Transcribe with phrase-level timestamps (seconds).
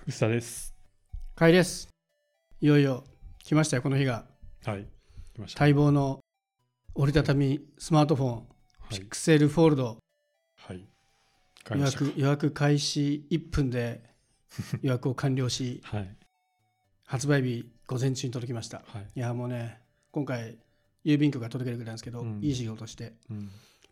[0.00, 0.74] 福下です。
[1.36, 1.88] かいです。
[2.62, 3.04] いよいよ
[3.44, 4.24] 来ましたよ、この日が。
[4.64, 4.86] はい。
[5.34, 5.60] 来ました。
[5.60, 6.20] 待望の
[6.94, 8.40] 折りたたみスマートフォン、は
[8.92, 8.98] い。
[8.98, 9.98] ピクセルフォールド、
[10.56, 10.86] はい。
[11.72, 14.02] 予約予約開始1分で
[14.80, 16.16] 予約を完了し、はい。
[17.04, 18.78] 発売日午前中に届きました。
[18.86, 19.06] はい。
[19.14, 19.82] いや、もうね、
[20.12, 20.56] 今回、
[21.04, 23.50] 郵便局が届けてくれたんですけど、うんいい仕事して、うん。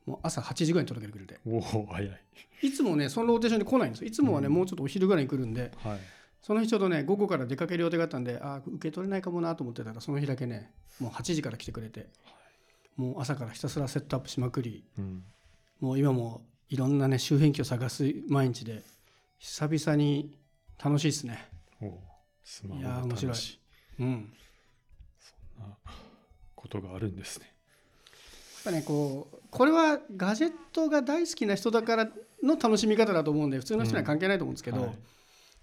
[0.09, 2.21] もう朝8時ぐらいに届けてくれて、おお、早い。
[2.63, 4.09] いつもね、そのローテーションに来ないんですよ。
[4.09, 5.99] いつもはね、うんもうちょっとお昼ぐらいに来るんで、はい。
[6.41, 12.09] その日ちょうどね、午後から出かける予定があったんで、あー受け取れないかもなと思ってたら、その日だけね、もう8時から来てくれて、
[12.97, 15.25] もう朝からひたすらセットアップしまくり、うん。
[15.81, 18.83] もう今もいろんなね、周辺機器を探す毎日で、
[19.39, 20.37] 久々に
[20.83, 21.49] 楽しいですね。
[21.83, 22.01] おお、
[22.45, 23.37] スマホいやーが面白い。
[24.01, 24.33] うん。
[25.21, 25.77] そんな
[26.55, 27.53] ことがあるんですね。
[28.69, 32.09] ぱね、こう、これはガジェットが大好きな人だから
[32.43, 34.99] の楽しみ方だと思うんで、普通の人には関係ないと思うんですけど、はい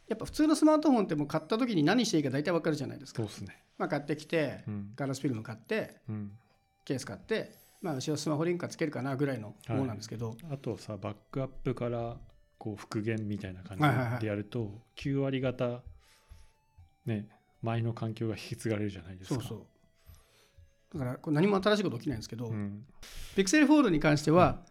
[0.07, 3.25] やっぱ普通のスマートフォンってもう買った時に何していいか大体わかるじゃないですかそう。
[3.25, 3.63] ですね。
[3.79, 4.91] まあ、買ってきて、うん。
[4.95, 6.31] ガラスフィルム買って、うん。
[6.85, 12.17] ケース買って、まあ、後ろスマホリンカーつけるかなぐらいのものなんですけど、あとさ、バックアップから
[12.59, 15.81] こう復元みたいな感はいはいはいじでやると、9割方、
[17.07, 17.27] ね、
[17.63, 19.41] 前の環境が引き継がれるじゃないですか。
[19.41, 19.74] そうそう
[20.95, 22.85] だからこれ何も新しいこと起きないんですけど、うん。
[23.35, 24.61] ピクセルフォールに関しては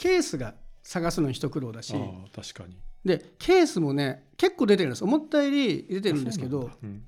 [0.00, 1.94] ケースが探すのに一苦労だし
[2.34, 2.76] 確かに。
[3.04, 7.02] でケースもね結構出てるんです思ったより出てるんですけどうなん。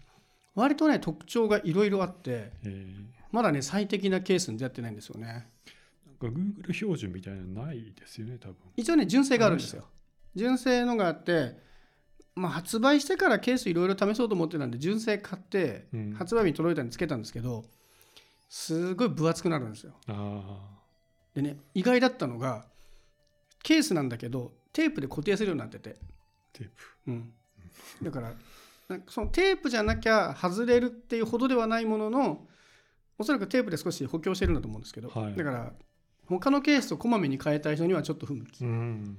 [0.55, 5.49] 割とね特徴がいろいろあってえーまだね最適なケースに出会ってないんですよね
[6.21, 8.57] なんか Google 標準みたいなのないですよね、多分。
[8.77, 9.85] 一応ね純正があるんですよ
[10.35, 11.71] 純正のがあって
[12.37, 17.65] まあ、発売してからケースいろいろ試そうと思ってたんで純正買ってうん発売日に届いたんでつけたんですけど
[18.51, 19.95] すごい分厚くなるんですよ。
[20.09, 20.79] あ
[21.35, 22.67] でね意外だったのが
[23.63, 26.05] ケースなんだけどテープで固定するようになってて、あ、
[26.53, 26.73] テープ。
[27.07, 27.33] うん、
[28.03, 28.33] だから
[28.89, 32.47] なんかそのテープじゃなきゃ外れるっていうほどではないものの
[33.19, 35.37] おそらくテープで少し補強してるんだと思うんですけど、はい。
[35.37, 35.73] だから
[36.27, 39.17] 他のケースとこまめに変えたい人にはちょっと不向き、うん。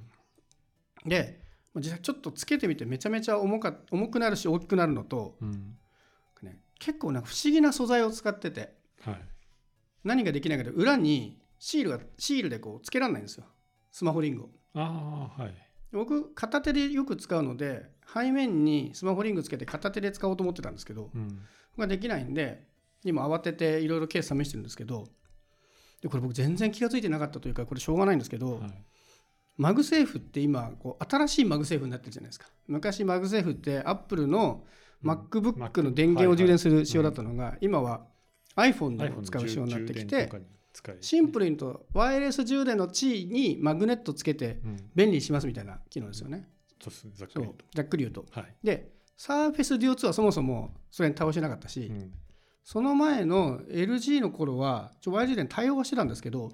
[1.06, 1.40] で
[1.72, 5.78] まあ実際ちょっとつけてみてめちゃめちゃ重か重くなるし大きくなるのと、うん。
[6.42, 8.74] ね、結構なんか不思議な素材を使ってて
[9.04, 9.20] はい。
[10.04, 13.44] 何ができないかというと裏にシールがシールでこうつけられないんですよ
[13.92, 14.50] スマホリングを。
[14.74, 15.54] ああ、はい。
[15.92, 21.38] 僕片手でよく使うので背面にスマホリングつけて片手で使おうと思ってたんですけどうん。
[21.78, 22.66] ができないんで
[23.04, 25.06] 今慌てていろいろケース試してるんですけど
[26.00, 28.84] でこれ僕全然気が付いてなかったというかこれしょうがないんですけど、はい。
[29.56, 38.06] MagSafe って今こう新しい MagSafe になってるじゃないですか昔 MagSafe ってアップルのうん MacBook の電源を充電する仕様だったのが今は
[38.56, 40.30] iPhone でも使う仕様になってきて
[41.00, 44.76] シンプルに言うとワイヤレス充電の地位にマグネットつけてうん。
[44.94, 46.48] 便利にしますみたいな機能ですよね
[46.82, 47.56] そうですね、ざっくそうりと。
[47.74, 48.56] ざっくり言うとはい。
[48.64, 52.12] で、サーフェス DO2 はそもそもそれに対応してなかったし、うん。
[52.64, 56.52] その前の LG の頃は、ちょワイヤレス充電対応はしてたんですけど、はい。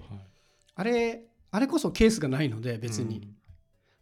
[0.75, 3.33] あれ、あれこそケースがないので、別に。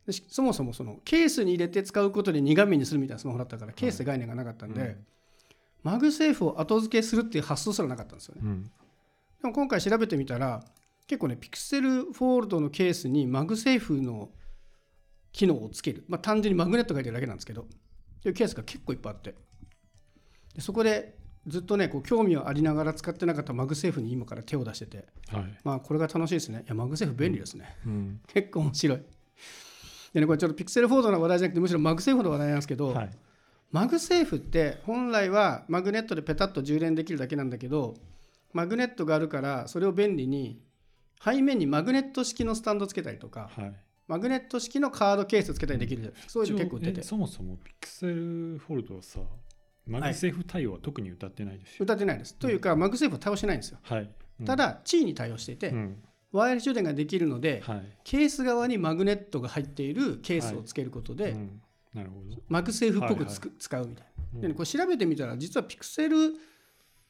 [0.05, 5.05] でしそもそもそのケースに入れて使うことで2画面にするみたいなスマホだったから、ケースって概念がなかったんで、うん
[5.83, 8.41] マグセーフを後付けするっていう発想すらなかったんですよね。
[8.43, 8.49] うん。
[8.49, 8.63] うん。
[8.63, 8.69] で
[9.43, 10.63] も今回調べてみたら、
[11.07, 14.29] 結構ね、ピクセルフォールドのケースにマグセーフの
[15.31, 16.03] 機能をつける。
[16.07, 17.65] まあ、単純にマグネットが入ってるだけなんですけど、っ
[18.21, 19.35] ていうケースが結構いっぱいあって。
[20.55, 21.15] でそこで
[21.47, 25.57] ずっとね、こう興味はありながら使ってなかったマグセーフに今から手を出してて、はい。
[25.63, 26.63] まあ、これが楽しいですね。
[26.65, 27.77] いや、マグセーフ便利ですね。
[27.85, 28.21] うん。
[28.27, 28.97] 結構面白い。
[30.13, 33.09] でね、これちょっとピクセルフォールドの話題じゃなくて、むしろマグセーフの話題なんですけど、はい。
[33.71, 37.95] マグセーフって本来はマグネットでペタッと充電できるだけなんだけど
[38.53, 40.61] マグネットがあるからそれを便利に
[41.23, 43.73] 背面にマグネット式のスタンドつけたりとかはい。
[44.07, 49.19] マグネット式のカードケースつけたりできるじゃないですかそういうの結構出てそもそもピクセルフォールドはさ、
[49.85, 51.77] マグセーフ対応は特に謳ってないですよ。
[51.81, 54.09] 謳ってないですというかマグセーフは対応してないんですよはい。
[54.39, 56.01] うん、ただ Qi に対応していてうん。
[56.31, 57.97] ワイヤレス充電ができるのではい。
[58.05, 61.61] ケース側にマグネットが入っているケースをつけることでうん
[61.93, 62.41] なるほど。
[62.47, 64.41] マグセーフっぽくつく使うみたいな。
[64.41, 66.17] でねこれ調べてみたら実はピクセル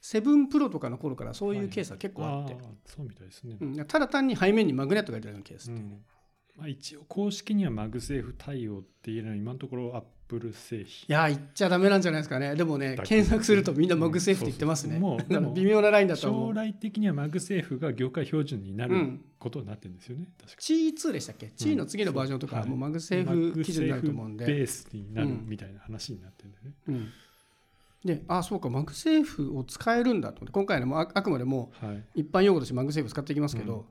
[0.01, 3.57] 7プロとかの頃からそういうケースは結構あって、あーそうみたいですね。
[3.59, 3.85] うん。
[3.85, 6.16] ただ単に背面にマグネットが入ってるようなケースっていうね、うん
[6.57, 12.55] まあ、一応公式にはマグセーフ対応っていうのは今のところアップル製品やー言っちゃダメなんじゃないですかね。
[12.55, 16.49] でもね検索するとみんなマグセーフって言ってますね、もう微妙なラインだと思う。
[16.49, 19.21] 将来的にはマグセーフが業界標準になるうん。
[19.39, 22.79] ことになってるんですよね、確か Qi2 でしたっけ ?C の次のバージョンとかははいもう。
[22.79, 25.45] マグセーフ基準になると思うんで、ベースになるうん。
[25.47, 27.09] みたいな話になってるんだよね、うん。
[28.03, 32.21] であそうかマグセーフを使えるんだと今回のもああくまでもはい。
[32.21, 33.85] 一般用語としてマグセーフ使っていきますけど、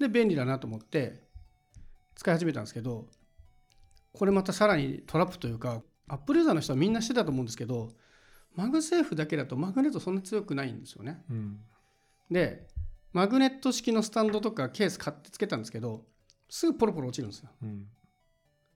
[0.00, 1.25] で便利だなと思って
[2.16, 3.06] 使い始めたんですけど
[4.12, 7.90] これまたさらにトラップというかアップルユーザーの人はみんなしてたと思うんですけど
[8.54, 11.22] マグセーフだけだとマグネットそんな強くないんですよね。
[11.30, 11.60] うん
[12.30, 12.66] で
[13.12, 16.04] マグネット式のスタンドとかケース買ってつけたんですけど
[16.50, 17.50] すぐポロポロ落ちるんですよ。
[17.62, 17.86] うん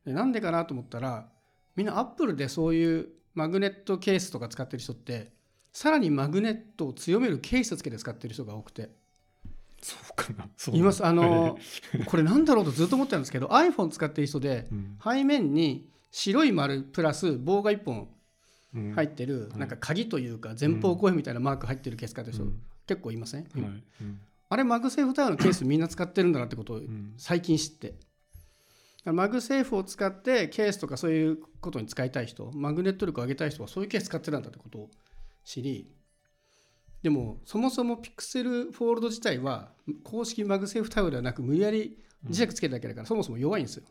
[0.05, 1.29] でなんでかなと思ったら
[1.77, 5.33] みんなアップルでそういうマグネットケースとか使ってる人って
[5.73, 8.91] さらにマグネットを強めるケースつけて使ってる人が多くて
[9.83, 10.49] そうかな。
[10.57, 11.05] そういます。
[11.05, 11.59] あの
[11.95, 14.99] えこれなんだろうとずっと思ってたんですけど iPhone 使ってる人でえうん。
[15.03, 18.09] 背面に白い丸プラス棒が1本
[18.75, 18.93] うん。
[18.93, 22.61] 入ってるはいなんか鍵というか前方後円墳みたいなマーク入ってるケース使ってる人うん。
[22.87, 23.61] 結構いません、はい。
[23.61, 24.21] うん。
[24.49, 27.15] あれマグセーフタイプのケースみんな使ってるんだなってことをうん。
[27.17, 27.95] 最近知って。
[29.05, 34.91] マグセーフを使ってケースとかそういうことに使いたい人マグネット力を上げたい人はそういうケース使ってたんだってことを
[35.43, 35.91] 知り
[37.03, 39.71] でもそもそもピクセルフォールド自体は
[40.05, 41.99] 公式マグセーフタイプではなく無理やり
[42.29, 43.85] 磁石つけただけだからそもそも弱いんですよ。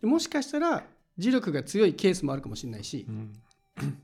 [0.00, 0.84] でもしかしたら
[1.18, 3.32] 磁力が強いケースもあるかもしれないしう、ん。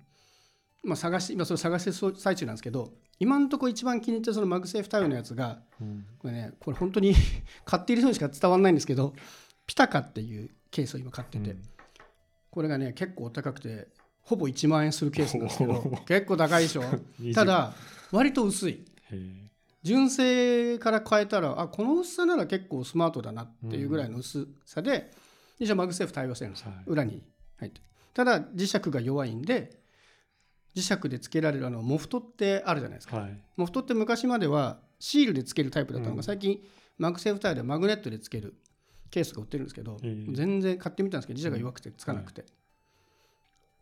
[0.83, 6.07] まあ、探し今それ探してる最中なんですけど今のところ一番気に入ってるそのマグセーフタイプのやつがうん。
[6.19, 7.15] これねこれ本当に
[7.67, 9.15] 買っている人にしか伝わらないんですけど
[9.67, 11.63] ピタカっていうケースを今買ってて、うん。
[12.51, 13.89] これがね結構お高くて
[14.23, 16.83] ほぼ1万円するケースなんですけど 結構高いでしょ
[17.21, 17.75] ？20 ただ
[18.13, 18.85] 割と薄い。
[19.83, 25.11] 純正から変えたらあこの薄さなら結構スマートだなっていうぐらいの薄さで、
[25.59, 26.85] 一応マグセーフ対応してるんですよ、はい。
[26.87, 27.23] 裏に
[27.57, 27.85] 入ってる。
[28.13, 29.81] ただ磁石が弱いんで
[30.75, 33.19] 磁石でつけられるあのモフトってあるじゃないですか。
[33.19, 33.41] はい。
[33.57, 36.23] モフトって昔まではシールでつけるタイプだったのが、うん。
[36.25, 36.61] 最近
[36.99, 38.55] マグセーフタイプでマグネットでつける
[39.11, 42.45] ケースが売ってるんですけど、ええ全然買ってみたんですけど磁石が弱くてつかなくて、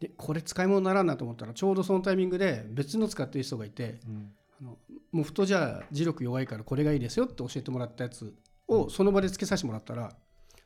[0.00, 4.32] でこれ使い物にならんなと思ったらちょうどそのタイミングで別の使ってる人がいてうん。
[4.60, 4.76] あの
[5.12, 8.34] モフトじゃ磁力弱いからこれがいいですよって教えてもらったやつ
[8.66, 10.12] をその場でつけさせてもらったら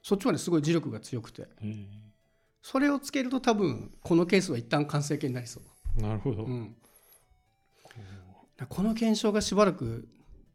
[0.03, 1.43] そっちはねすごい磁力が強くて。
[1.43, 2.13] へえ
[2.63, 5.61] それをつけると多分このケースは一旦完成形になりそ
[5.99, 6.77] う、なるほど、うん、
[8.69, 10.09] この検証がしばらく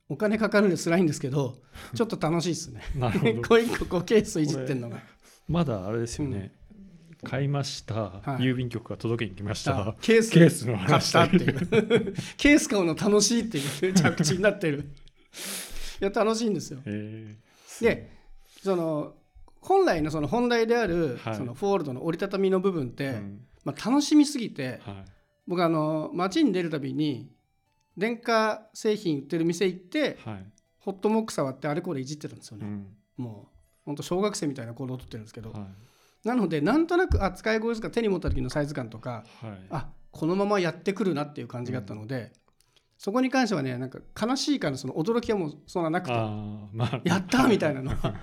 [0.09, 1.57] お金かかるんで辛いんですけど
[1.93, 2.81] ちょっと楽しいですね。
[2.95, 3.41] なるほど。
[3.47, 5.03] こう一個こうケースをいじってんのが。
[5.47, 6.56] まだあれですよね、
[7.23, 8.43] 買いました、い。
[8.43, 9.95] 郵便局が届けに来ました。
[10.01, 10.31] ケース。
[10.31, 11.11] ケースの話。
[11.11, 12.13] たっていう。
[12.37, 14.89] ケース買うの楽しいっていう着地になってる。
[15.99, 16.79] いや楽しいんですよ。
[16.85, 17.35] へ
[17.81, 18.11] で
[18.63, 19.15] その
[19.61, 21.35] 本来のその本題である、はい。
[21.35, 23.45] そのフォールドの折りたたみの部分って、えうん。
[23.65, 25.05] まあ、楽しみすぎてはい。
[25.47, 27.31] 僕あの街に出るたびに
[27.97, 30.45] 電化製品売ってる店行ってはい。
[30.77, 32.87] ホットモック触ってあれこれいじってたんですよね、うん。
[33.17, 35.61] もう本当小学生みたいな行動をとってるんですけど、はい
[36.27, 39.51] なのでなんとなくあ使い心地が手に持った時のサイズ感とかはい。
[39.69, 42.33] あこのままやってくるなっていう感じがあったので、
[42.97, 47.01] そこに関してはねなんか悲しいからその驚きはもうそんななくてまあ。
[47.03, 47.91] やったーみたいなの。
[47.91, 48.13] は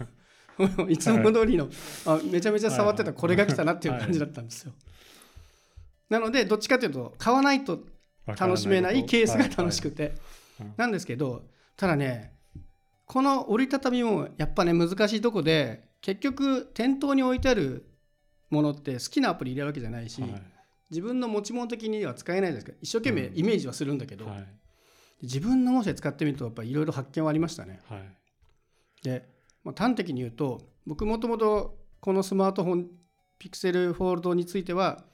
[0.88, 1.68] いつも通りの
[2.06, 4.72] あめちゃめちゃ触ってたこれが来たなっていう感じだったんですよ。
[6.10, 7.80] なのでどっちかというと買わないと
[8.26, 10.14] 楽しめないケースが楽しくて。
[10.58, 10.72] はい。
[10.76, 11.44] なんですけど
[11.76, 12.34] ただね
[13.06, 17.86] この折りたたみもやっぱね難しいとこで結局店頭に置いてある
[18.54, 20.42] ものって好きなアプリ入れるわけじゃないし、はい。
[20.90, 22.72] 自分の持ち物的には使えないですか。
[22.72, 24.46] ら一生懸命イメージはするんだけど、はい。
[25.22, 27.80] 自分のもので使ってみるとやっぱりいろいろ発見はありましたね。
[27.88, 28.00] はい。
[29.02, 29.28] で、
[29.64, 32.86] まあ、端的に言うと僕もともとこのスマートフォン
[33.38, 35.04] ピクセルフォールドについては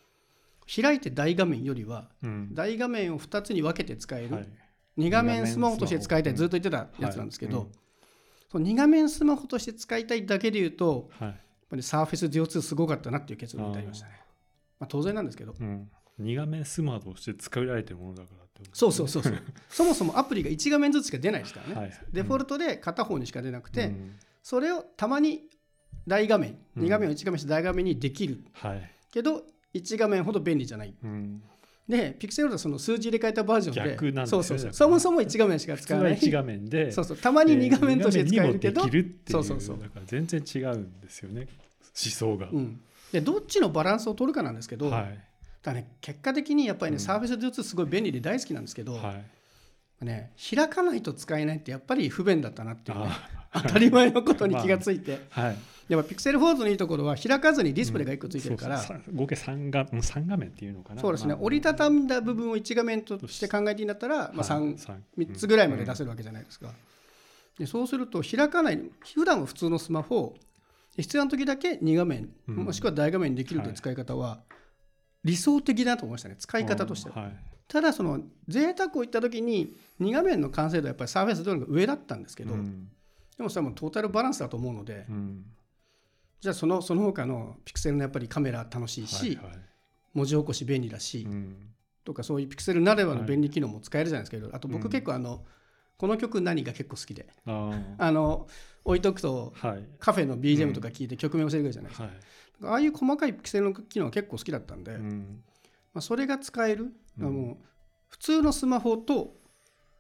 [0.73, 2.55] 開いて大画面よりはうん。
[2.55, 4.49] 大画面を2つに分けて使える、はい。
[4.99, 7.69] 2画面スマホとして使いたいうんずっと言ってたやつなんですけど、
[8.51, 11.41] その2画面スマホとして使いたいだけで言うとはい
[11.77, 14.13] りサーフェス ZEO2 すごかったなっていう結論に至りましたね。
[14.79, 15.55] まあ、当然なんですけど。
[15.59, 15.91] うん。
[16.21, 19.35] 2画面スマートとして使われてるものだからってことそうそうそうそう。
[19.69, 24.17] そもそもアプリが1画面ずつしか出ないですからね、はいデフォルトで片方にしか出なくて、うん。
[24.43, 25.49] それをたまに
[26.07, 28.45] 大画面うん2画面を1画面して大画面にできる。
[28.53, 28.91] はい。
[29.11, 30.95] けど1画面ほど便利じゃない。
[31.03, 31.43] うん
[31.91, 36.17] でピクセルはその数字入れ替えたバージョンで逆なんですよねそうそうそもそも1画面しか使わない。
[36.17, 37.17] 1画面で そうそう。
[37.17, 39.79] たまに2画面として使えるけど、二画面にもできるっていそうそうそう。
[39.79, 41.49] だから全然違うんですよね
[41.83, 42.81] 思想が、うん、
[43.13, 45.19] でどっちのバランスを取るかなんですけど、はい。
[45.63, 47.01] ただね結果的にやっぱりね、うん。
[47.01, 49.13] サービス2すごい便利で大好きなんですけど、は
[50.03, 50.05] い。
[50.05, 53.05] ね、開かないと使えないってやっぱり不便だったなっていう、ね、
[53.53, 55.57] あ当たり前のことに気がついて、 はい
[55.91, 61.03] やっぱピクセルフォードのいいところは開かずにディスプレイが1個ついてるから、そうそう合計3画うん三画面っていうのかな。
[61.03, 61.43] そうですね、まあ。
[61.43, 66.71] 折りたたんだ部分を1画面として考えていいんだったら、まあ、はい 3, 三3つぐらいまで出せるわけじゃないですか。
[67.59, 68.81] でそうすると開かない
[69.15, 70.37] 普段は普通のスマホを
[70.97, 72.57] 必要な時だけ2画面、うん。
[72.57, 74.43] もしくは大画面にできるという使い方は
[75.25, 76.37] 理想的だと思いましたね。
[76.39, 77.21] 使い方としては。
[77.21, 77.37] はい。
[77.67, 82.89] ただその贅沢を言った時に2画面の完成度はやっぱりサーフェスどれが上だったんですけど、うん。
[83.37, 85.45] でもそれはもうトータルバランスだと思うので、うん
[86.41, 89.59] じゃあそのその他のピクセルのやっぱりカメラ楽しいし、はいはい。
[90.15, 91.69] 文字起こし便利だし、うん。
[92.05, 95.45] とかそういうピクセルならではのはい便利機能も使えるじゃないですけど、あと僕うん結構あの、
[95.99, 98.49] この曲何が結構好きでああの
[98.85, 99.85] 置いとくとあはい。
[99.99, 102.73] カフェの BGM とか聞いて曲名教えてくれるじゃないですか、はい。
[102.73, 105.43] ああいう細かいピクセルの機能は結構好きだったんで、うん。
[105.93, 107.27] まあ、それが使える、うん。
[107.27, 107.59] あの
[108.09, 109.35] 普通のスマホと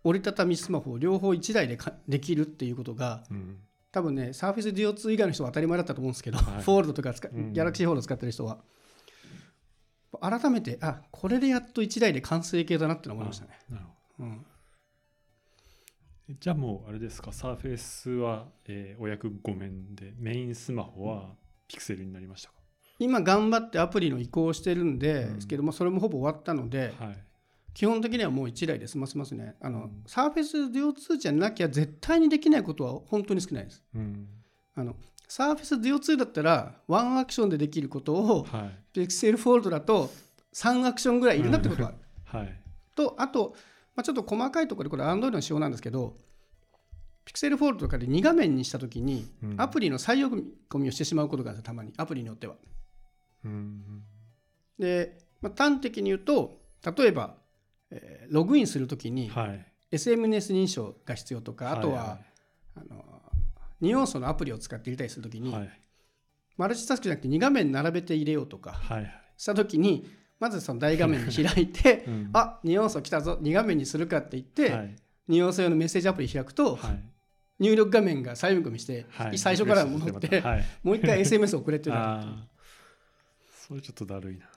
[0.02, 3.59] 折りたたみスマホ両方1台でかできるっていうことがうん
[3.92, 6.62] 多分ね Surface Duo2 以外の人は当たり前だったと思うんですけど、はい。
[6.62, 7.52] フォールドとか使、うん。
[7.52, 8.59] ギャラクシーフォールド使ってる人は
[10.20, 14.44] 改めてあこれでやっと1台で完成形だなって思いましたね、なるほうん、ど
[16.38, 17.32] じゃあもうあれですか？
[17.32, 21.30] サーフェイスは、えーお役御免でメインスマホは
[21.68, 22.54] ピクセルになりましたか？
[22.99, 25.35] 今頑張ってアプリの移行をしてるんで、うん。
[25.37, 27.25] ですけどもそれもほぼ終わったのではい
[27.80, 29.54] 基本的にはもう1台で済ませますね。
[29.58, 33.82] あの、うんサーフェス Duo2 じゃなきゃ絶対にできないことは本当に少ないです。
[33.94, 34.28] うん。
[34.75, 34.96] あの
[35.26, 38.78] サーフェス Duo2 だったらワンアクションでできることをはい。
[38.92, 40.10] ピクセルフォールドだと
[40.52, 41.99] 3アクションぐらいいるなってことはある。
[42.38, 42.62] はい。
[42.94, 43.54] とあと、
[43.96, 46.18] まあ、ちょっと細かいところでこれ Android の仕様なんですけど
[47.25, 49.54] ピクセルフォールドとかで2画面にしたときにうん。
[49.58, 51.94] アプリの再読み込みをしてしまうことがあるたまに。
[51.96, 52.56] アプリによっては。
[53.42, 54.02] うん。
[54.78, 57.39] で、まあ、端的に言うと例えば、
[57.90, 59.66] えーログインするときにはい。
[59.92, 62.18] SMS 認証が必要とかあとは、は
[62.76, 63.04] あの
[63.82, 65.80] 2要素のアプリを使って入れたりするときに、いはい。
[66.56, 69.23] マルチタスクじゃなくて2画面並べて入れようとかはいはい。
[69.37, 72.30] したときにまずその大画面に開いて うん。
[72.32, 74.97] あ2要素来たぞ2画面にするかって言って、はい。
[75.28, 77.02] 2要素用のメッセージアプリ開くと、はい。
[77.59, 79.38] 入力画面が再読みして、はい。
[79.38, 80.64] 最初から戻って、はい。
[80.82, 82.47] もう一回 SMS 送れっていうのがああ
[83.68, 84.50] それちょっとだるいな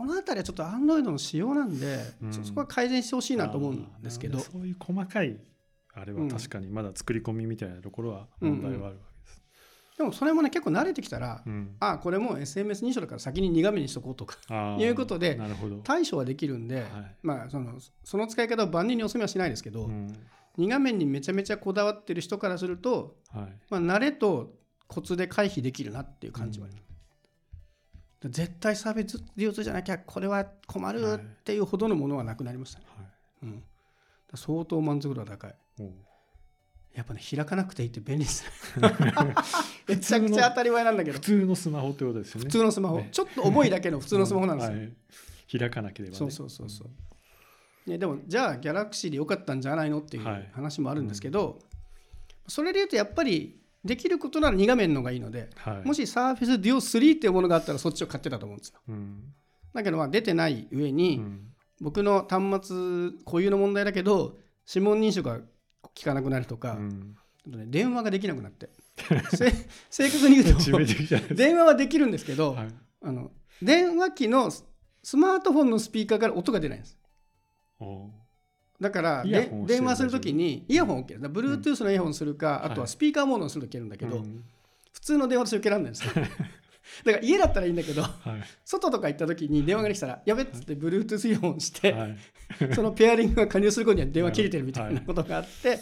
[0.00, 2.32] この辺りはちょっと Android の仕様なんで、うん。
[2.32, 4.38] そそこは改善してほしいなと思うんですけど。
[4.38, 5.38] そういう細かい
[5.92, 9.02] あれは確かにまだ作り込みみたいなところは問題はあるわけで
[9.34, 9.42] す。
[9.98, 11.76] でもそれもね結構慣れてきたら、うん。
[11.80, 14.38] あこれもう SMS 認証だから先に2画面にしとこうとか
[14.78, 15.38] いうことで
[15.84, 16.86] 対処はできるんで、はい。
[17.22, 20.06] まあそのその使い方を万人にお勧めはしないですけど、うん。
[20.56, 23.52] 2画面にめちゃめちゃこだわってる人からすると、はい。
[23.68, 24.54] まあ、慣れと
[24.86, 26.89] コツで回避できるなっていう感じはあります、
[28.28, 33.06] 絶対差別流通じゃなきゃこれは困るっていうほどのものはなくなりましたね、はい。
[33.44, 33.62] うん、
[34.34, 35.54] 相当満足度は高い。
[36.94, 38.44] やっぱね開かなくていいって便利です
[38.78, 38.90] ね。
[39.88, 41.14] めちゃくちゃ当たり前なんだけど。
[41.14, 42.44] 普通のスマホってことですよね。
[42.44, 43.08] 普通のスマホ、ね。
[43.10, 44.92] ちょっと重いだけの 普通のスマホなんですよ、はい。
[45.58, 46.18] 開かなければね。
[46.18, 46.84] そうそうそうそ
[47.86, 50.50] う、ね、でもじゃあギャラクシーでよかったんじゃないのっていうはい。
[50.52, 51.60] 話もあるんですけど、
[52.46, 55.86] それで言うとやっぱりできることなら2画面の方がいいので、はい。
[55.86, 58.80] もし Surface Duo 3っていうものがあったらそっちを買ってたと思うんですよ。
[58.88, 59.22] うん。
[59.72, 61.46] だけどまあ出てない上に、うん。
[61.80, 64.36] 僕の端末固有の問題だけど
[64.68, 65.38] 指紋認証が
[65.82, 67.16] 効かなくなるとか、うん。
[67.46, 68.68] あとね、電話ができなくなって。
[69.34, 69.50] せ
[69.88, 72.74] 正確に言うと 電話はできるんですけど、かはい。
[73.02, 73.30] あの
[73.62, 74.64] 電話機のス
[75.02, 76.98] スマートフォンのスピーカーから音が出ないんです
[78.80, 84.44] だから電話するときにイヤホン OK だ Bluetooth のイヤホンするか、うんあとはスピーカーモードにするといけるんだけど、うん
[84.92, 86.12] 普通の電話として受けられないんですよ。
[87.04, 88.12] だから家だったらいいんだけどはい。
[88.64, 92.18] 外とか行った時に電話が来たらやべっつって Bluetooth イヤホンして、はい。
[92.74, 95.78] そのペアリングが加入する頃には電話切れてるみたいなことがあって、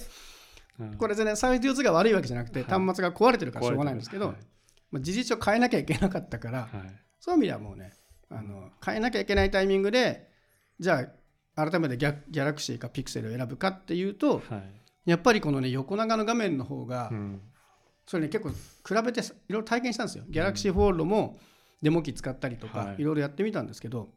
[0.79, 2.69] うんこれ全然サービス2が悪いわけじゃなくて、はい。
[2.69, 4.37] 端末が壊れてるからしょうがないんですけど、はい。
[4.93, 6.71] まあ、事実上変えなきゃいけなかったから、はい。
[7.19, 7.93] そういう意味ではもうね
[8.29, 10.31] あの変えなきゃいけないタイミングで
[10.79, 11.09] じゃあ
[11.59, 15.11] 改めてギャギャラクシーかピクセルを選ぶかっていうとはい。
[15.11, 17.41] やっぱりこのね横長の画面の方が、うん。
[18.07, 20.25] それね結構比べてさいろいろ体験したんですよ。
[20.29, 21.39] ギャラクシーフォールドも
[21.83, 23.03] デモ機使ったりとか、はい。
[23.03, 24.09] いろいろやってみたんですけどやっ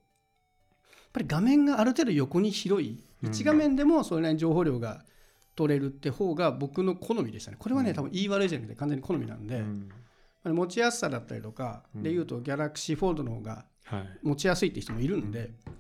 [1.14, 3.30] ぱり画面がある程度横に広いうん。
[3.30, 5.04] 1画面でもそれなりに情報量が
[5.56, 7.58] 取れるって方が僕の好みでしたね。
[7.60, 7.96] これはね、うん。
[7.96, 9.64] 多分言い悪いじゃなくて完全に好みなんで、
[10.46, 10.56] うん。
[10.56, 12.04] 持ちやすさだったりとかうん。
[12.04, 14.20] でいうとギャラクシーフォールドの方がはい。
[14.22, 15.72] 持ちやすいって人もいるんで、そ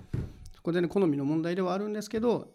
[0.63, 2.51] こでね好みの問題ではあるんですけど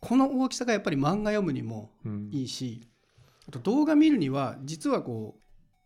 [0.00, 2.28] この大きさがやっぱり漫画読むにもうん。
[2.32, 2.88] いいし
[3.48, 5.40] あと動画見るには実はこう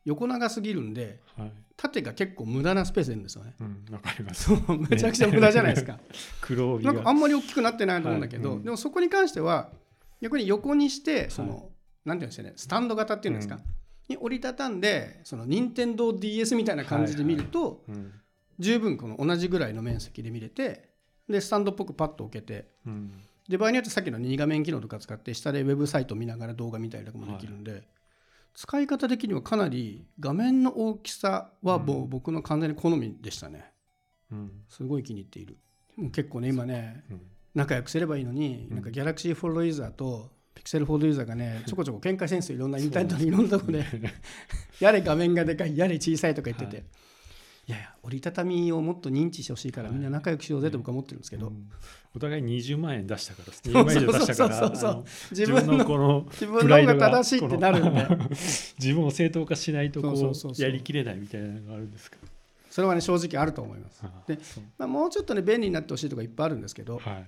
[0.05, 1.53] 横長すぎるんではい。
[1.79, 3.55] 縦が結構無駄なスペースんですよね。
[3.61, 4.51] うんわかります。
[4.91, 6.01] めちゃくちゃ無駄じゃないですか。
[6.43, 8.59] 黒なんかあんまり大きくなってないと思うんだけど、はい。
[8.59, 8.65] うん。
[8.65, 9.71] でもそこに関しては
[10.21, 11.71] 逆に横にしてその、
[12.05, 13.63] なんていうんですかねスタンド型っていうんですか、うん。
[14.09, 18.13] に折りたたんでその任天堂 d s みたいな感じで見ると、うん。
[18.59, 20.88] 十分この同じぐらいの面積で見れて
[21.29, 22.69] でスタンドっぽくパッと置けて。
[22.87, 23.13] うん。
[23.49, 27.83] で場合によってさっきの2画面機能とか使って下でウェブサイト見ながら動画見たりとかもできるんで、
[28.55, 33.73] 使い方的にはかなり画面の大きさはもう僕の完全に好みでしたね。
[34.31, 34.51] うん。
[34.69, 35.57] すごい気に入っている。
[35.97, 37.21] もう結構ね今ねうん。
[37.55, 38.75] 仲良くすればいいのに、うん。
[38.75, 43.87] なんかギャラクシーフォールドユーザーとピクセルフォールドユーザーがね ちょこちょこ喧嘩してるんですよいろんなインターネットのいろんなところで
[44.81, 46.83] やれ画面がでかいやれ小さいとか言ってて、い
[47.71, 49.97] やいや折りたたみをもっと認知してほしいからはい。
[49.97, 51.71] みんな仲良くしようぜと僕は思ってるんですけど、うん。
[52.17, 58.07] お互い20万円出したから20万円以上出したから自自分分ののこの自分の方が正しいってなるんで
[58.81, 62.27] 自分を正当化しないとこそうやりきれないみたいなのがあるんですけど
[62.71, 64.39] それはね正直あると思います、あで
[64.79, 66.99] まあ、もうちょっとね便利になってほしいとかいっぱいあるんですけど。
[66.99, 67.27] はい。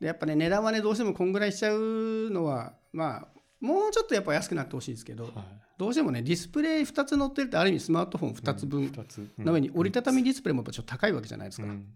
[0.00, 3.28] でやっぱね値段はねどうしてもこんぐらいしちゃうのはまあ
[3.64, 5.32] もうちょっとやっぱ安くなってほしいですけどはい。
[5.78, 8.86] どうしてもねディスプレイ2つ載ってるってある意味スマートフォン2つ分。
[8.88, 9.26] 二つ。
[9.38, 11.88] の上に折りたたみうんディスプレイもやっぱちょっと高いわけじゃないですか,、うん。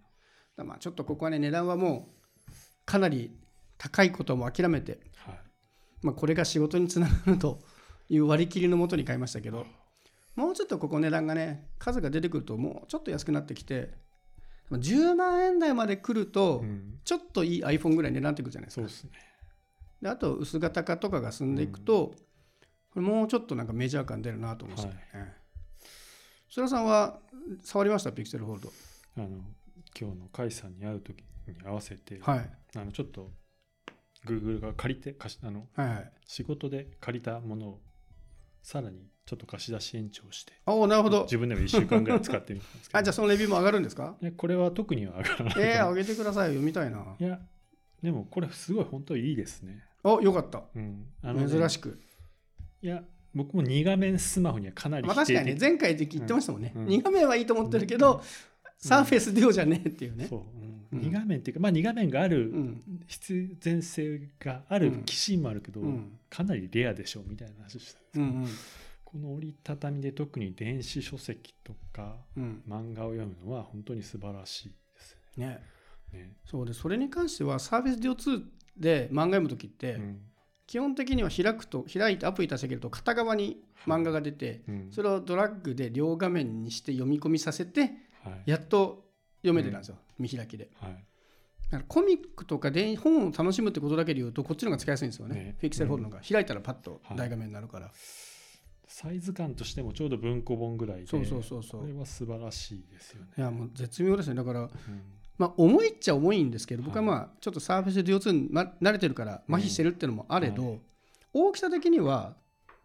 [0.66, 2.08] まあちょっとここはね値段はも
[2.48, 2.52] う
[2.86, 3.36] かなり
[3.76, 5.38] 高いことも諦めて、はい。
[6.02, 7.60] まあ、これが仕事につながると
[8.08, 9.66] いう割り切りのもとに買いましたけど
[10.36, 13.90] もうちょっとここ値段がね数が出てくるともうちょっと安くなってきて
[14.70, 16.98] 10万円台まで来るとうん。
[17.04, 18.82] ちょっといい iPhone ぐらいになってくるじゃないですか。
[18.82, 19.10] そうですね
[20.00, 22.14] であと薄型化とかが進んでいくと、
[22.90, 25.34] これもうちょっとなんかメジャー感出るなと思いましたね。
[26.48, 27.18] そらさんは
[27.62, 28.72] 触りましたピクセルフォールド。
[29.16, 29.28] あの
[29.98, 33.30] 今日の甲斐さんに会う時に合わせて、はいあのちょっと
[34.26, 36.12] Google が借りて貸しあのはいはい。
[36.26, 37.80] 仕事で借りたものを
[38.62, 41.22] さらにちょっと貸し出し延長しておおなるほど。
[41.24, 44.16] 自分でも1週間ぐらい使ってみたんですけどあじゃあそのレビューも上がるんですか？
[44.36, 47.04] これは特には上がらないとえー、上げてください読みたいな。
[47.18, 47.38] いや
[48.02, 50.62] でもこれすごい本当にいいですね、およかった。
[50.74, 52.00] うん、あのね珍しく。
[52.80, 53.02] いや
[53.34, 56.72] 僕も2画面スマホにはかなりまあ確かにね的前回で言ってましたもんね。
[56.74, 56.86] うん。
[56.86, 58.22] 2画面はいいと思ってるけど、
[58.78, 60.26] サーフェイスデュオじゃねえっていうね。
[60.28, 61.00] そう、うん。
[61.00, 61.08] うん。
[61.08, 62.82] 2画面っていうか、まあ、2画面があるうん。
[63.06, 66.18] 必然性がある機種もあるけど、うん。
[66.30, 68.48] かなりレアでしょみたいな話をしたうんうん。
[69.04, 72.62] この折りたたみで特に電子書籍とかうん。
[72.68, 75.60] 漫画を読むのは本当に素晴らしいですね。
[76.12, 76.36] ね。
[76.44, 78.42] そうでそれに関してはサーフェイスデュオ2
[78.78, 80.20] で漫画読む時って、うん。
[80.66, 84.88] 基本的には開くと開いてアプリ立ち上げると片側に漫画が出て、うん。
[84.90, 87.80] それをドラッグで両画面にして読み込みさせて
[88.24, 88.50] はい。
[88.50, 89.04] やっと
[89.42, 90.68] 読めてたんですよ、見開きで。
[90.80, 91.04] はい。
[91.70, 95.34] だからコミックとかで本を楽しむってことだけで言うとこっちの方が使いやすいんですよね。
[95.34, 95.56] ね。
[95.60, 97.16] ピクセルフォルダのが、開いたらパッとはい。
[97.16, 97.90] 大画面になるから、
[98.86, 101.80] サイズ感としてもちょうど文庫本ぐらいでそうそうそうそう。
[101.82, 103.30] これは素晴らしいですよね。
[103.36, 104.34] いやもう絶妙ですね。
[104.34, 104.70] だからうん
[105.38, 110.80] まあ重いっちゃ重いんですけど僕ははいまあちょっとサーフェスデュオ2に、ま、慣れてるから麻痺してるっていうのもあれど、はい。
[111.32, 112.34] 大きさ的には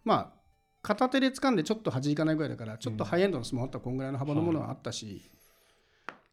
[0.05, 0.39] まあ
[0.81, 5.31] 片手で掴んでちょっと端いかないぐらいだからちょっとハイエンドのスマホだったらこんぐらいの幅のものはあったし、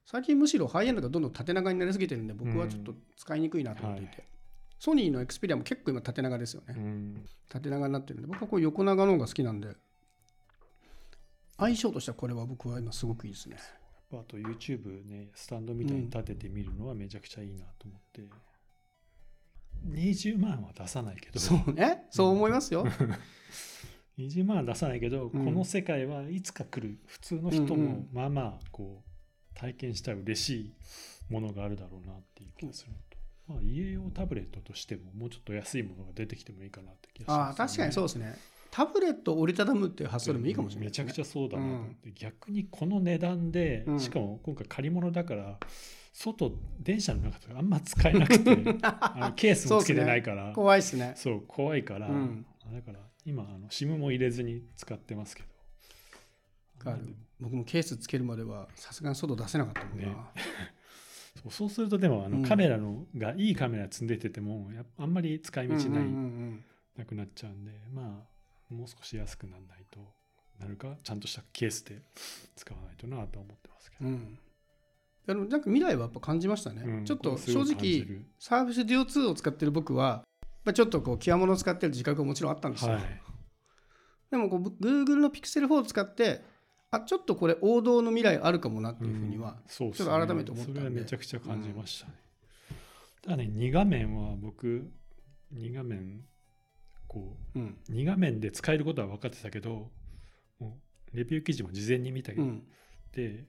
[0.04, 4.24] 最近むしろハイエンドがどんどん縦長になりすぎてるんで僕はちょっと使いにくいなと思っていて、
[4.80, 7.26] ソニーのエクスペリアも結構今縦長ですよね、うん。
[7.48, 9.68] 縦長になってるんで僕はこう横長の方が好きなんで
[11.58, 13.56] 相性としてはこれは僕は今すごくいいですね
[14.12, 18.22] あと YouTube ねスタンドみたいに立ててみるのはめちゃくちゃいいなと思って、
[19.88, 21.38] 20万は出さないけど。
[21.38, 22.06] そうね。
[22.10, 22.84] そう思いますよ、
[24.18, 25.44] 20万は出さないけど、うん。
[25.44, 29.10] この世界はいつか来る普通の人うんうもんまあまあこう
[29.54, 30.74] 体験したら嬉しい
[31.32, 38.36] ものがあるだろうなっていう気がするのと、まあ、家用タブレットとしてももうちょっと安いものが出てきてもいいかなって気がします、ああ確かにそうですね
[38.70, 44.00] タブレットを折りたたむっていう発想でもいいかもしれない、めちゃくちゃゃそうだなと思って、逆にこの値段で、うん。
[44.00, 45.58] しかも今回借り物だから
[46.12, 48.50] 外電車の中とかあんま使えなくて
[48.82, 50.52] あのケースもつけてないから。
[50.52, 51.12] 怖いですね。
[51.16, 52.46] そう怖いから、うん。
[52.72, 55.48] だから今あの SIM も入れずに使ってますけど。
[57.40, 60.16] 僕もケースつけるまではさすがに外出せなかったもんな、ね。
[61.50, 62.42] そうするとでもあの、うん。
[62.42, 66.64] カメラのがいいカメラ積んでててもあんまり使い道ない、うんうんうん。
[66.96, 67.72] なくなっちゃうんで。
[67.92, 68.29] まあ
[68.70, 70.00] もう少し安くならないと
[70.58, 72.02] なるかちゃんとしたケースで
[72.56, 74.14] 使わないとなとは思ってますけど、うん。
[74.14, 74.38] うん
[75.28, 78.24] あのなんか未来はやっぱ感じましたね、うんちょっと正直る。
[78.38, 80.24] サービス DO2 を使ってる僕は
[80.64, 83.02] まあちょっとこう極物を使ってる自覚はもちろんあったんですよ、はい。
[84.30, 86.42] でもこう Google の Pixel 4を使って
[86.90, 90.80] あちょっとこれ王道の未来あるかもなっていうふうには、ちょっと改めて思ったんで。
[90.80, 92.14] それはめちゃくちゃ感じましたね、
[93.22, 94.90] ただね2画面は僕
[95.54, 96.24] 2画面
[97.10, 97.76] こうん。
[97.88, 99.90] う2画面で使えることは分かってたけど
[101.12, 102.62] レビュー記事も事前に見たけど、うん、
[103.12, 103.44] で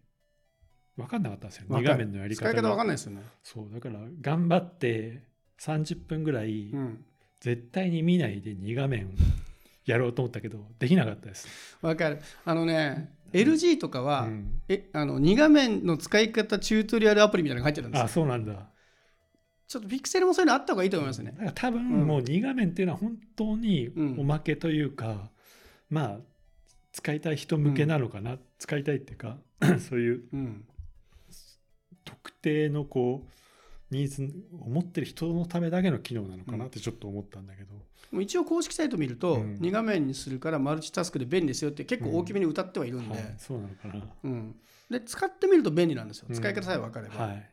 [0.98, 1.66] 分かんなかったんですよ。
[1.70, 1.90] 2わかる。
[1.90, 2.52] 画面のやり方が。
[2.52, 3.70] 使い方わかんないですよね、そう。
[3.72, 5.24] だから頑張って
[5.60, 7.06] 30分ぐらいうん、
[7.40, 9.16] 絶対に見ないで2画面
[9.86, 11.48] やろうと思ったけどできなかったです、
[11.84, 12.20] わかる。
[12.44, 14.62] あのね LG とかは、うん。
[14.68, 18.06] えあの2画面の使い方チュートリアルアプリみたいなのが入ってるんですよ。
[18.06, 18.71] あそうなんだ
[19.72, 21.32] ちょっとピクセルもそういうのあった方がいいと思いますね。
[21.32, 22.06] だから多分うん。
[22.06, 24.20] もう2画面っていうのは本当にうん。
[24.20, 25.32] おまけというか、
[25.90, 26.18] まあ
[26.92, 29.38] 使いたい人向けなのかな、使いたいっていうか
[29.80, 30.66] そういううん。
[32.04, 34.30] 特定のこうニーズ
[34.60, 37.74] を持ってる人のためだけの機能なのかなってちょっと思ったんだけど、
[38.12, 39.56] もう一応公式サイト見ると、うん。
[39.56, 44.06] 2画面にするからマルチタスクで便利ですよって結構大きめに歌ってはいるんで,、はい、そうなのかな。
[44.26, 44.56] うん、
[44.90, 46.26] で使ってみると便利なんですよ。
[46.30, 47.50] うん使い方さえ分かれば、はい、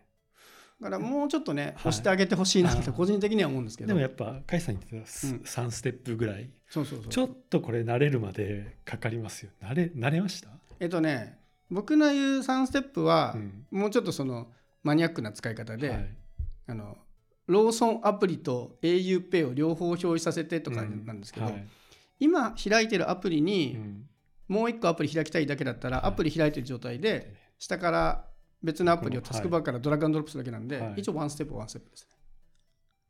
[0.80, 1.74] だからもうちょっとねはい。
[1.74, 3.88] 押してあげてほしいなって個人的には思うんですけど。
[3.88, 5.36] でもやっぱ甲斐さん言ってたスうん。
[5.38, 7.08] 3ステップぐらい、そうそうそう。
[7.08, 9.50] ちょっとこれ慣れるまでかかりますよ。
[9.60, 11.38] 慣れ慣れました、えっとね
[11.70, 13.66] 僕の言う3ステップは、うん。
[13.70, 14.48] もうちょっとその
[14.82, 16.08] マニアックな使い方で、はい。
[16.68, 16.96] あの
[17.46, 21.66] ローソンアプリと auPay を両方表示させてとかなんですけど、はい。
[22.20, 24.04] 今開いてるアプリうにん。
[24.48, 28.24] もう一個アプリ開きたいだけだったら、アプリ開いてる状態で下から
[28.62, 30.94] 別のアプリをタスクバーからドラッグアンドロップするだけなんで、はい。
[30.99, 32.16] 一応ワンステップワンステップですね。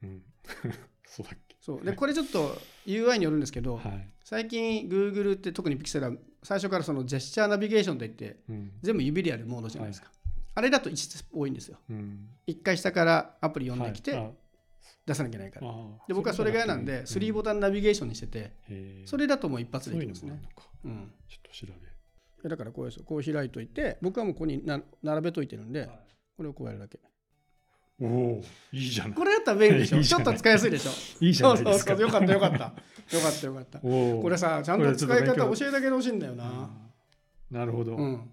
[0.02, 0.22] うん、
[1.06, 1.56] そうだっけ。
[1.60, 1.84] そう。
[1.84, 2.56] でこれちょっと
[2.86, 8.72] UI によるんですけど、はい、最近 Google って特に Pixel は最初からそのジェスチャーナビゲーションといってうん。
[8.82, 10.10] 全部指でやるモードじゃないですか、
[10.54, 11.78] あれだと1ステップ多いんですよ。
[11.90, 14.34] うん、一回下からアプリ読んできてはい。
[15.06, 15.74] 出さなきゃいけないから、
[16.06, 18.52] で僕はそれが嫌なんで3ボタンナビゲーションにしてて、
[19.06, 20.40] それだともう一発できますね。
[20.84, 21.72] いうんちょっと調
[22.44, 25.88] だからこうですよこう開いといて僕はもうここにな並べといてるんで
[26.36, 26.98] これをこうやるだけ。
[27.98, 29.12] べおおいいじゃない。
[29.12, 30.02] これだったら便利でしょ。
[30.02, 30.90] ちょっと使いやすいでしょ。
[31.24, 31.96] いいじゃそうないですか。
[31.96, 32.56] そうそうよかったよかった。
[32.56, 32.62] よ
[33.22, 33.78] かったよかった。
[33.80, 36.70] これさちゃんと使い方教えてあげてほしいんだよな。
[37.50, 38.30] なるほど、うん。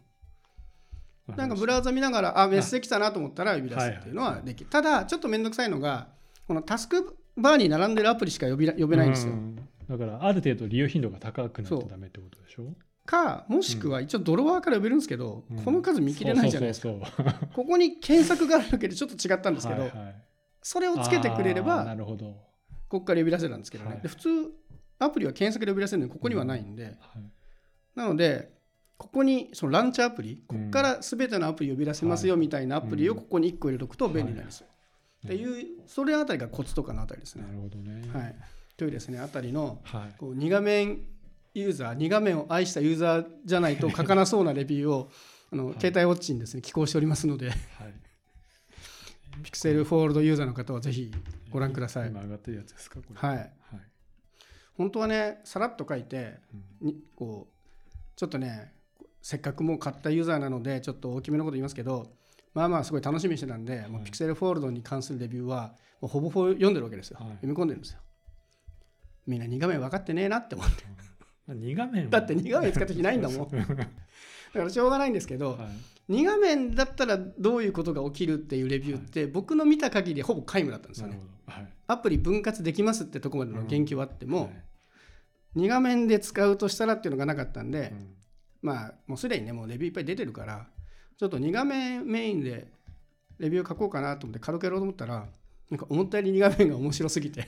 [1.35, 4.69] なんかブラウザ見ながらあメッセージ来たなと思ったら呼び出すっていうのはできる。
[4.69, 6.09] ただちょっと面倒くさいのが
[6.47, 9.33] このタスクバーに並んでるアプリしか呼びら呼べないんですよ。
[9.33, 9.55] うん。
[9.89, 12.75] だからある程度利用頻度が高くないそうとダメってことでしょ？
[13.05, 15.63] かもしくは一応ドロワーから呼べるんですけど、うん。
[15.63, 16.89] この数見切れないじゃないですか。
[17.53, 19.91] ここに検索があるだけでちょっと違ったんですけど、
[20.61, 22.25] それをつけてくれればなるほど、
[22.89, 24.01] ここから呼び出せたんですけどね、はい。
[24.01, 24.29] で普通
[24.99, 26.95] アプリは検索で呼び出せるのにここにはないんで、はい。
[27.95, 28.53] なので
[28.97, 34.61] ここにそのランチャーアプリここから全てのアプリ呼び出せますよみたいなアプリをここに1個入れとくと便利なんです。
[34.61, 34.67] よ。
[35.25, 37.43] っていうそれあたりがコツとかのあたりですね。
[37.43, 37.51] な。
[37.51, 38.01] るほどね。
[38.13, 38.35] はい、
[38.77, 40.15] というですねあたりのはい。
[40.17, 40.99] こう2画面
[41.55, 45.09] ユーザー2画面を愛したユーザーじゃないと書かなそうなレビューを
[45.51, 45.73] あの、はい。
[45.79, 47.59] 携帯ウォッチにですね寄稿しておりますのではい。
[49.43, 51.11] ピクセルフォールドユーザーの方はぜひ
[51.49, 52.09] ご覧ください。
[52.09, 53.15] 今上がってるやつですかこれ。
[53.15, 53.37] はい。
[53.37, 53.51] はい。
[54.77, 56.39] 本当はねさらっと書いて
[56.81, 56.87] うん。
[56.87, 58.73] にこうちょっとね
[59.21, 62.13] せっかくもう買ったユーザーなのでちょっと大きめのこと言いますけど
[62.53, 67.29] まあまあすごい楽しみにしてたんで、もうピクセルフォールドに関するレビューはもうほぼほぼ読んでるわけですよ、はい。
[67.31, 67.99] 読み込んでるんですよ。
[69.27, 70.85] みんな2画面分かってねえなって思って
[71.53, 72.11] 2画面は。
[72.11, 73.37] だって2画面使ってる人いないんだもん。
[73.47, 73.87] はだか
[74.53, 75.57] らしょうがないんですけど、
[76.09, 76.13] い。
[76.13, 81.19] 2画面だったらどういうことが起きるっていうレビューって僕の見た限りほぼ皆無だったんですよね。
[81.47, 81.67] はい。
[81.87, 85.59] アプリ分割できますってとこまでの言及はあっても、はい。
[85.59, 88.15] 2画面で使うとしたらっていうのがなかったんで、うん。
[88.61, 90.67] まあもうすでにねもうレビューいっぱい出てるから
[91.17, 92.67] ちょっと2画面メインで
[93.37, 95.27] レビュー書こうかなと思って軽くやろうと思ったら
[95.69, 97.47] なんか思ったより2画面が面白すぎて。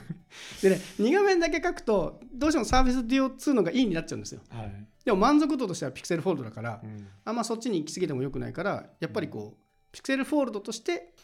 [0.62, 4.40] でね2画面だけ書くとどうしてもサービス DO2 のがいいになっちゃうんですよ。
[4.48, 4.86] はい。
[5.04, 7.08] でも満足度としてはピクセルフォールドだからうん。
[7.24, 11.14] あんまそっちに行き過ぎてもよくないからやっぱりこうピクセルフォールドとして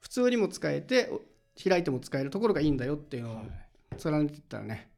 [0.00, 1.22] 普通にも使えてお
[1.62, 3.96] 開いても使えるところがいいんだよっていうのをはい。
[3.96, 4.90] 貫いていったらね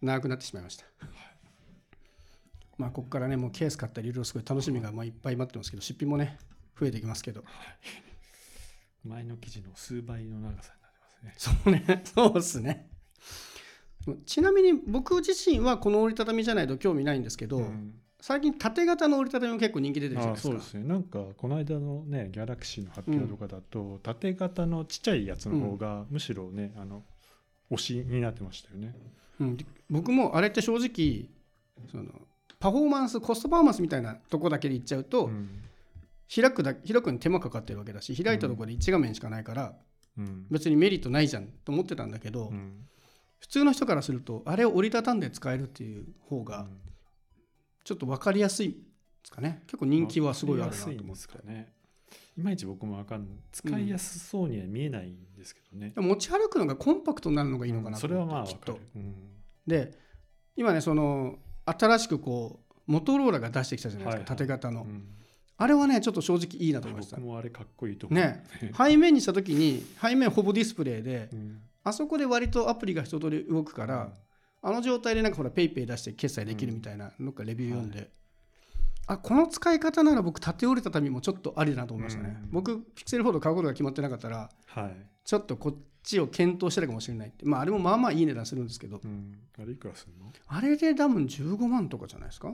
[0.00, 0.84] 長くなってしまいました。
[2.78, 6.38] まあここからねもうケース買ったりいろいろすごい楽しみがまあいっぱい待ってますけど出費もね
[6.78, 7.42] 増えていきますけど
[9.06, 11.34] 前の記事の数倍の長さになってますね。
[11.36, 12.02] そうね。
[12.04, 12.90] そうですね。
[14.24, 17.94] ちなみに僕自身はこの折りたたみじゃないと興味ないんですけど、うん。
[18.20, 20.52] 最近縦型の折りたたみも結構人気出てるじゃないあですか。
[20.52, 20.84] そうですね。
[20.84, 27.02] なんかこの間のねギャラクシーの発表とかだと、縦型のちっちゃいやつの方が、むしろねあの
[27.70, 28.94] 推しになってましたよね。
[29.38, 29.56] うん、
[29.90, 31.28] 僕もあれって正直
[31.90, 32.04] その
[32.58, 35.48] パフォーマンスコストパフォーマンスみたいなとこだけでいっちゃうと、うん
[36.34, 39.74] 開くだ開くに手間かかってるわけだし開いたところで1画面しかないから、
[40.18, 40.46] うん。
[40.50, 42.86] 別にメリットないじゃんと思ってたんだけど、うん。
[43.38, 46.66] 普通の人からするとあれを折りたたんで使えるっていう方が
[47.84, 48.74] ちょっと分かりやすいで
[49.24, 49.62] すかね。
[49.66, 50.98] 結構人気はすごいあるなと思って。
[50.98, 51.72] すいんですかね。
[52.36, 53.38] いまいち僕もわかんない。
[53.52, 58.78] 使いやすそうには見えないんですけどね、でも持ち歩くのがコンパクトになるのがいいのかなとそれはまあきっと。
[59.66, 59.96] で
[60.54, 64.26] 今ねその新しくこうモトローラが出してきたじゃないですか、はいはい。
[64.26, 65.08] 縦型の、うん
[65.58, 67.16] あれはねちょっと正直いいなと思いました。
[67.16, 68.18] 僕もあれかっこいいと思う。
[68.20, 68.44] ね。
[68.76, 71.60] 背面にした時に背面ほぼディスプレイでうん。
[71.84, 74.12] あそこで割とアプリが一通り動くから、
[74.60, 78.10] あの状態でなんかほらペイペイ出して決済できるみたいなのかレビュー読んで、
[79.06, 82.50] あこの使い方なら僕縦折りたたみもちょっとありだなと思いましたね、うん。
[82.50, 87.44] 僕ピクセルフォールド買うことが決まってなかったらはい、ちょっとこっちを検討してたかもしれないって。
[87.46, 89.00] まああれもまあまあいい値段するんですけど。
[89.04, 90.32] うん、あれいくらするの？
[90.48, 92.52] あれで多分15万とかじゃないですか？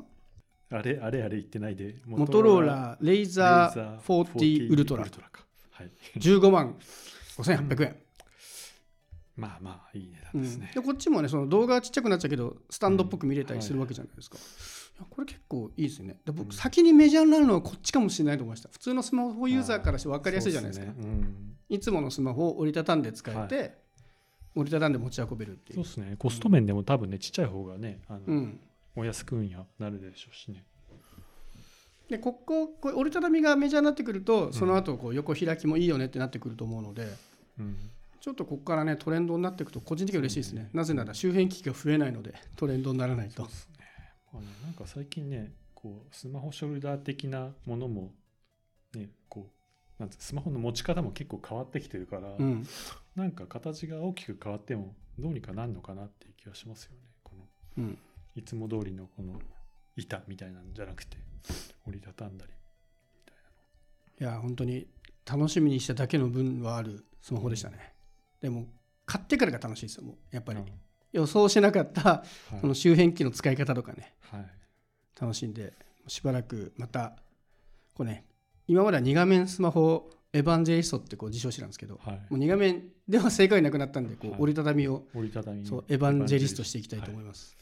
[0.72, 1.96] あれあれあれ言ってないで。
[2.06, 6.76] モトローラレイザー40ウルトラかはい、15万
[7.38, 7.96] 5800円、
[9.36, 10.70] まあまあいい値うん段ですね。
[10.74, 14.40] でこっちもねその動画はちっちゃくなっちゃうけどスタンドっぽく見れたりするわけじゃないですか、い。
[15.00, 16.18] やこれ結構いいですよね。
[16.24, 18.68] で僕先にメジャーになるのはこっちかもしれないと思いました。
[18.70, 20.86] 普通のスマホユーザーからして分かりやすいじゃないですか。
[20.86, 20.94] ね。
[20.98, 21.56] うん。
[21.68, 23.74] いつものスマホを折りたたんで使えて、
[24.54, 25.76] 折りたたんで持ち運べるっていう。
[25.76, 26.16] そうですね。
[26.18, 28.60] コスト面でも多分ね、ちっちゃい方がね、あのうん、
[28.96, 30.64] お安くんやなるでしょうしね。
[32.08, 37.06] でこここう折りたたみがメジャーになってくるとその後こう横開きもいいよねってなってくると思うので、
[37.58, 37.76] うん。
[38.20, 43.48] ちょっとここからねトレンドになっていくと個人的には嬉しいですねなぜなら周辺機器が増えないのでトレンドにならないとね。
[44.32, 48.12] まあねなんか最近ね、こうスマホショルダー的なものも
[48.94, 49.48] ね、こ
[49.98, 52.66] うなんスマホの持ち方も結構変わってきてるから、うん
[53.16, 56.98] なんか形が大きく変わってもどうにかなるのかなっていう気がしますよね。
[57.22, 57.32] こ
[57.78, 57.98] のうん
[58.34, 59.38] いつも通りのこの
[59.96, 61.16] 板みたいなんじゃなくて
[61.86, 64.86] 折りたたんだりみたいいや本当に
[65.30, 67.94] 楽しみにしただけの分はあるスマホでしたね、
[68.40, 68.66] でも
[69.06, 70.60] 買ってからが楽しいですよもうやっぱな。
[70.60, 70.72] り
[71.12, 72.24] 予想しなかったは
[72.56, 74.46] いこの周辺機の使い方とかねはい。
[75.20, 75.74] 楽しんで
[76.08, 77.16] しばらくまた
[77.94, 78.24] こうね
[78.66, 82.14] 今までは2画面スマホエヴァンジェリストってこう自称してたんですけどはい。
[82.30, 87.56] もう2画面では正解なくなったんでこうはい折りたたみを折りたたみそうエヴァンジェリストしていきたいと思います。